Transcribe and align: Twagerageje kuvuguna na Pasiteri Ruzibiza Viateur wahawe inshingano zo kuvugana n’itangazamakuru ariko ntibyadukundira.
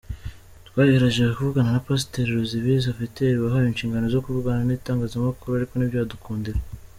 Twagerageje 0.67 1.31
kuvuguna 1.37 1.69
na 1.75 1.83
Pasiteri 1.87 2.37
Ruzibiza 2.39 2.95
Viateur 2.97 3.35
wahawe 3.43 3.67
inshingano 3.69 4.05
zo 4.13 4.21
kuvugana 4.25 4.61
n’itangazamakuru 4.65 5.51
ariko 5.53 5.73
ntibyadukundira. 5.75 6.59